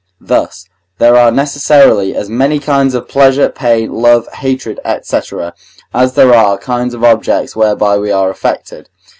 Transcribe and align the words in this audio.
Thus, 0.19 0.67
there 0.97 1.15
are 1.15 1.29
necessarily 1.29 2.15
as 2.15 2.27
many 2.27 2.57
kinds 2.57 2.95
of 2.95 3.07
pleasure, 3.07 3.49
pain, 3.49 3.93
love, 3.93 4.25
hatred, 4.33 4.79
&c., 5.03 5.19
as 5.93 6.13
there 6.15 6.33
are 6.33 6.57
kinds 6.57 6.95
of 6.95 7.03
objects 7.03 7.55
whereby 7.55 7.99
we 7.99 8.11
are 8.11 8.31
affected. 8.31 8.89